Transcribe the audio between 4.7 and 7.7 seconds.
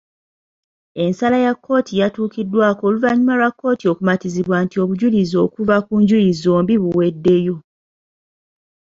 obujulizi okuva ku njuyi zombi buweddeyo.